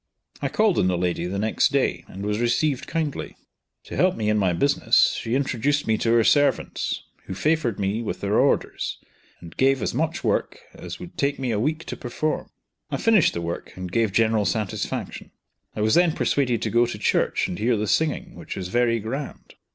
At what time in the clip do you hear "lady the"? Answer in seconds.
0.97-1.37